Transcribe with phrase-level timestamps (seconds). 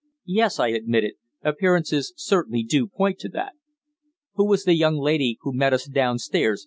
[0.25, 1.13] "Yes," I admitted,
[1.43, 3.53] "appearances certainly do point to that."
[4.33, 6.59] "Who was the young lady who met us downstairs?"